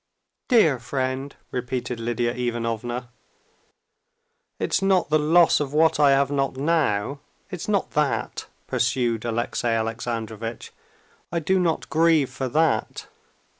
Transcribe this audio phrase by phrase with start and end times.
[0.47, 3.09] "Dear friend," repeated Lidia Ivanovna.
[4.57, 7.19] "It's not the loss of what I have not now,
[7.51, 10.73] it's not that!" pursued Alexey Alexandrovitch.
[11.31, 13.05] "I do not grieve for that.